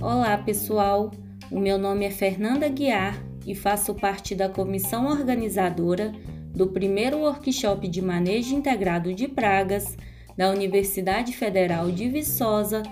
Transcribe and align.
Olá, 0.00 0.38
pessoal. 0.38 1.10
O 1.50 1.58
meu 1.58 1.78
nome 1.78 2.04
é 2.04 2.10
Fernanda 2.10 2.68
Guiar 2.68 3.20
e 3.46 3.54
faço 3.54 3.94
parte 3.94 4.34
da 4.34 4.48
comissão 4.48 5.06
organizadora 5.06 6.12
do 6.54 6.68
primeiro 6.68 7.18
workshop 7.18 7.88
de 7.88 8.00
manejo 8.00 8.54
integrado 8.54 9.12
de 9.12 9.26
pragas 9.26 9.96
da 10.36 10.50
Universidade 10.50 11.32
Federal 11.32 11.90
de 11.90 12.08
Viçosa, 12.08 12.82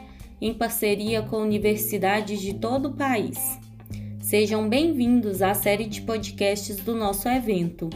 em 0.41 0.53
parceria 0.53 1.23
com 1.23 1.37
universidades 1.37 2.41
de 2.41 2.55
todo 2.55 2.89
o 2.89 2.95
país. 2.95 3.59
Sejam 4.21 4.69
bem-vindos 4.69 5.43
à 5.43 5.55
série 5.55 5.87
de 5.87 6.01
podcasts 6.03 6.77
do 6.77 6.95
nosso 6.95 7.29
evento. 7.29 7.91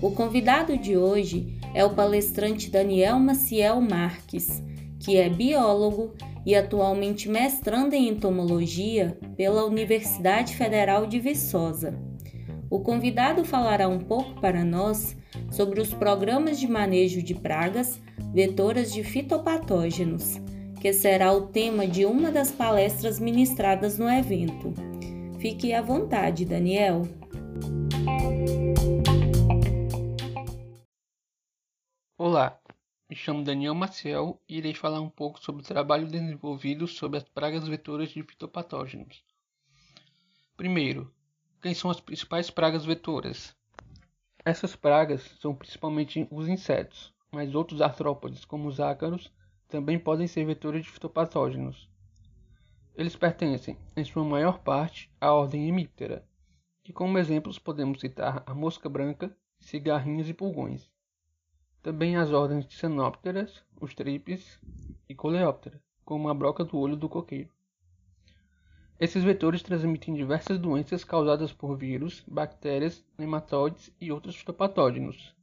O 0.00 0.10
convidado 0.10 0.76
de 0.76 0.96
hoje 0.96 1.53
é 1.74 1.84
o 1.84 1.90
palestrante 1.90 2.70
Daniel 2.70 3.18
Maciel 3.18 3.80
Marques, 3.80 4.62
que 5.00 5.16
é 5.16 5.28
biólogo 5.28 6.14
e 6.46 6.54
atualmente 6.54 7.28
mestrando 7.28 7.94
em 7.94 8.08
entomologia 8.08 9.18
pela 9.36 9.64
Universidade 9.64 10.56
Federal 10.56 11.06
de 11.06 11.18
Viçosa. 11.18 11.98
O 12.70 12.80
convidado 12.80 13.44
falará 13.44 13.88
um 13.88 13.98
pouco 13.98 14.40
para 14.40 14.64
nós 14.64 15.16
sobre 15.50 15.80
os 15.80 15.92
programas 15.92 16.58
de 16.58 16.68
manejo 16.68 17.22
de 17.22 17.34
pragas 17.34 18.00
vetoras 18.32 18.92
de 18.92 19.02
fitopatógenos, 19.02 20.40
que 20.80 20.92
será 20.92 21.32
o 21.32 21.42
tema 21.42 21.86
de 21.86 22.04
uma 22.04 22.30
das 22.30 22.50
palestras 22.50 23.18
ministradas 23.18 23.98
no 23.98 24.08
evento. 24.08 24.72
Fique 25.38 25.72
à 25.72 25.82
vontade, 25.82 26.44
Daniel. 26.44 27.02
Olá, 32.16 32.60
me 33.10 33.16
chamo 33.16 33.42
Daniel 33.42 33.74
Maciel 33.74 34.40
e 34.48 34.58
irei 34.58 34.72
falar 34.72 35.00
um 35.00 35.10
pouco 35.10 35.42
sobre 35.42 35.62
o 35.62 35.66
trabalho 35.66 36.06
desenvolvido 36.06 36.86
sobre 36.86 37.18
as 37.18 37.24
pragas 37.24 37.66
vetoras 37.66 38.10
de 38.10 38.22
fitopatógenos. 38.22 39.24
Primeiro, 40.56 41.12
quem 41.60 41.74
são 41.74 41.90
as 41.90 41.98
principais 41.98 42.50
pragas 42.50 42.84
vetoras? 42.84 43.56
Essas 44.44 44.76
pragas 44.76 45.22
são 45.40 45.56
principalmente 45.56 46.24
os 46.30 46.46
insetos, 46.46 47.12
mas 47.32 47.52
outros 47.52 47.82
artrópodes, 47.82 48.44
como 48.44 48.68
os 48.68 48.78
ácaros, 48.78 49.32
também 49.66 49.98
podem 49.98 50.28
ser 50.28 50.46
vetores 50.46 50.84
de 50.84 50.92
fitopatógenos. 50.92 51.90
Eles 52.94 53.16
pertencem, 53.16 53.76
em 53.96 54.04
sua 54.04 54.22
maior 54.22 54.60
parte, 54.60 55.10
à 55.20 55.32
ordem 55.32 55.68
Hemiptera, 55.68 56.24
que 56.84 56.92
como 56.92 57.18
exemplos 57.18 57.58
podemos 57.58 58.00
citar 58.00 58.44
a 58.46 58.54
mosca 58.54 58.88
branca, 58.88 59.36
cigarrinhos 59.58 60.28
e 60.28 60.32
pulgões. 60.32 60.93
Também 61.84 62.16
as 62.16 62.32
ordens 62.32 62.66
de 62.66 62.72
Cenópteras, 62.76 63.62
os 63.78 63.94
tripes 63.94 64.58
e 65.06 65.14
Coleóptera, 65.14 65.78
como 66.02 66.30
a 66.30 66.34
broca 66.34 66.64
do 66.64 66.78
olho 66.78 66.96
do 66.96 67.10
coqueiro. 67.10 67.50
Esses 68.98 69.22
vetores 69.22 69.62
transmitem 69.62 70.14
diversas 70.14 70.58
doenças 70.58 71.04
causadas 71.04 71.52
por 71.52 71.76
vírus, 71.76 72.24
bactérias, 72.26 73.04
nematóides 73.18 73.94
e 74.00 74.10
outros 74.10 74.34
fitopatógenos, 74.34 75.36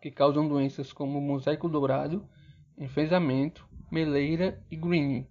que 0.00 0.08
causam 0.08 0.46
doenças 0.46 0.92
como 0.92 1.20
mosaico 1.20 1.68
dourado, 1.68 2.24
enfesamento, 2.78 3.68
meleira 3.90 4.64
e 4.70 4.76
greening. 4.76 5.26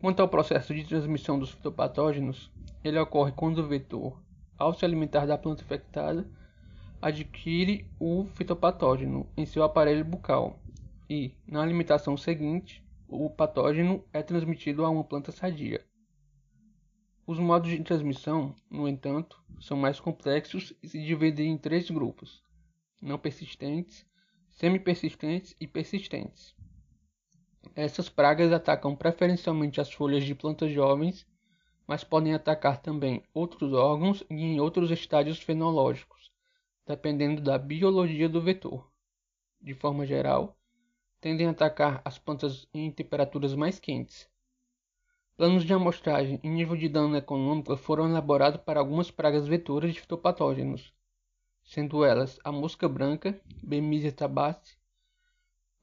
Quanto 0.00 0.22
ao 0.22 0.28
processo 0.28 0.74
de 0.74 0.82
transmissão 0.82 1.38
dos 1.38 1.52
fitopatógenos, 1.52 2.50
ele 2.82 2.98
ocorre 2.98 3.30
quando 3.30 3.58
o 3.58 3.68
vetor, 3.68 4.20
ao 4.58 4.74
se 4.74 4.84
alimentar 4.84 5.24
da 5.24 5.38
planta 5.38 5.62
infectada, 5.62 6.28
adquire 7.00 7.90
o 7.98 8.24
fitopatógeno 8.34 9.28
em 9.36 9.44
seu 9.44 9.62
aparelho 9.62 10.04
bucal 10.04 10.58
e, 11.08 11.34
na 11.46 11.62
alimentação 11.62 12.16
seguinte, 12.16 12.82
o 13.08 13.28
patógeno 13.28 14.04
é 14.12 14.22
transmitido 14.22 14.84
a 14.84 14.90
uma 14.90 15.04
planta 15.04 15.30
sadia. 15.30 15.84
Os 17.26 17.38
modos 17.38 17.70
de 17.70 17.82
transmissão, 17.82 18.54
no 18.70 18.88
entanto, 18.88 19.42
são 19.60 19.76
mais 19.76 20.00
complexos 20.00 20.74
e 20.82 20.88
se 20.88 21.02
dividem 21.02 21.52
em 21.52 21.58
três 21.58 21.90
grupos: 21.90 22.42
não 23.00 23.18
persistentes, 23.18 24.06
semi-persistentes 24.50 25.54
e 25.60 25.66
persistentes. 25.66 26.54
Essas 27.74 28.08
pragas 28.08 28.52
atacam 28.52 28.94
preferencialmente 28.94 29.80
as 29.80 29.92
folhas 29.92 30.24
de 30.24 30.34
plantas 30.34 30.70
jovens, 30.70 31.26
mas 31.86 32.04
podem 32.04 32.34
atacar 32.34 32.80
também 32.80 33.22
outros 33.32 33.72
órgãos 33.72 34.22
e 34.30 34.34
em 34.34 34.60
outros 34.60 34.90
estádios 34.90 35.38
fenológicos, 35.38 36.30
dependendo 36.86 37.40
da 37.40 37.58
biologia 37.58 38.28
do 38.28 38.40
vetor. 38.40 38.90
De 39.60 39.74
forma 39.74 40.06
geral, 40.06 40.56
tendem 41.20 41.46
a 41.46 41.50
atacar 41.50 42.02
as 42.04 42.18
plantas 42.18 42.66
em 42.72 42.90
temperaturas 42.90 43.54
mais 43.54 43.78
quentes, 43.78 44.28
Planos 45.36 45.64
de 45.64 45.74
amostragem 45.74 46.38
e 46.44 46.48
nível 46.48 46.76
de 46.76 46.88
dano 46.88 47.16
econômico 47.16 47.76
foram 47.76 48.08
elaborados 48.08 48.60
para 48.60 48.78
algumas 48.78 49.10
pragas 49.10 49.48
vetoras 49.48 49.92
de 49.92 50.00
fitopatógenos, 50.00 50.94
sendo 51.64 52.04
elas 52.04 52.38
a 52.44 52.52
mosca 52.52 52.88
branca, 52.88 53.40
Bemisia 53.60 54.12
tabaci, 54.12 54.78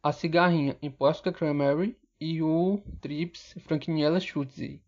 a 0.01 0.13
cigarrinha 0.13 0.78
Imposca 0.81 1.34
cranberry 1.34 2.00
e 2.17 2.41
o 2.41 2.81
Trips 3.01 3.53
Frankiniella 3.59 4.22
schutzi. 4.22 4.81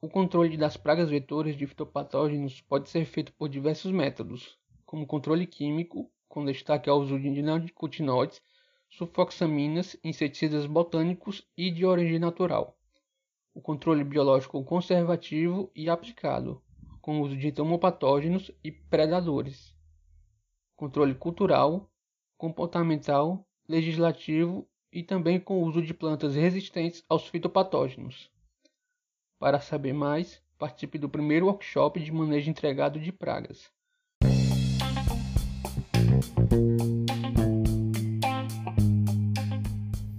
O 0.00 0.08
controle 0.08 0.56
das 0.56 0.76
pragas 0.76 1.10
vetoras 1.10 1.56
de 1.56 1.66
fitopatógenos 1.66 2.60
pode 2.60 2.88
ser 2.88 3.04
feito 3.06 3.32
por 3.32 3.48
diversos 3.48 3.90
métodos, 3.90 4.56
como 4.86 5.06
controle 5.06 5.46
químico, 5.46 6.10
com 6.28 6.44
destaque 6.44 6.88
ao 6.88 7.00
uso 7.00 7.18
de 7.18 7.42
neonicotinoides, 7.42 8.40
sulfoxaminas, 8.88 9.96
inseticidas 10.02 10.64
botânicos 10.64 11.46
e 11.56 11.70
de 11.70 11.84
origem 11.84 12.18
natural 12.18 12.76
o 13.56 13.60
controle 13.62 14.04
biológico 14.04 14.62
conservativo 14.62 15.70
e 15.74 15.88
aplicado, 15.88 16.62
com 17.00 17.22
uso 17.22 17.34
de 17.34 17.48
entomopatógenos 17.48 18.50
e 18.62 18.70
predadores, 18.70 19.74
controle 20.76 21.14
cultural, 21.14 21.90
comportamental, 22.36 23.48
legislativo 23.66 24.68
e 24.92 25.02
também 25.02 25.40
com 25.40 25.62
o 25.62 25.64
uso 25.64 25.80
de 25.80 25.94
plantas 25.94 26.34
resistentes 26.34 27.02
aos 27.08 27.26
fitopatógenos. 27.28 28.30
Para 29.38 29.58
saber 29.58 29.94
mais, 29.94 30.42
participe 30.58 30.98
do 30.98 31.08
primeiro 31.08 31.46
workshop 31.46 31.98
de 31.98 32.12
manejo 32.12 32.50
entregado 32.50 33.00
de 33.00 33.10
pragas. 33.10 33.72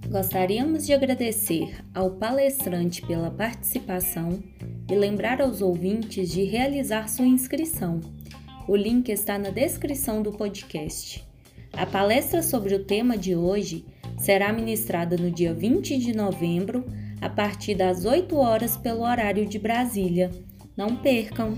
Gostaríamos 0.10 0.86
de 0.86 0.94
agradecer 0.94 1.84
ao 1.94 2.12
palestrante 2.12 3.02
pela 3.02 3.30
participação 3.30 4.40
e 4.90 4.96
lembrar 4.96 5.42
aos 5.42 5.62
ouvintes 5.62 6.32
de 6.32 6.44
realizar 6.44 7.08
sua 7.08 7.26
inscrição. 7.26 8.00
O 8.68 8.76
link 8.76 9.10
está 9.10 9.38
na 9.38 9.50
descrição 9.50 10.22
do 10.22 10.32
podcast. 10.32 11.24
A 11.74 11.86
palestra 11.86 12.42
sobre 12.42 12.74
o 12.74 12.84
tema 12.84 13.18
de 13.18 13.36
hoje 13.36 13.86
será 14.18 14.52
ministrada 14.52 15.16
no 15.18 15.30
dia 15.30 15.54
20 15.54 15.98
de 15.98 16.16
novembro, 16.16 16.86
a 17.22 17.30
partir 17.30 17.76
das 17.76 18.06
8 18.06 18.36
horas 18.36 18.76
pelo 18.76 19.02
horário 19.02 19.46
de 19.46 19.60
Brasília. 19.60 20.32
Não 20.76 20.96
percam! 20.96 21.58